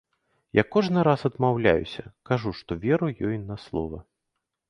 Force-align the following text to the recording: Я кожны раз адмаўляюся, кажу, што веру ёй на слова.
Я 0.59 0.61
кожны 0.75 1.03
раз 1.07 1.25
адмаўляюся, 1.29 2.03
кажу, 2.31 2.55
што 2.61 2.71
веру 2.87 3.07
ёй 3.27 3.37
на 3.49 3.55
слова. 3.67 4.01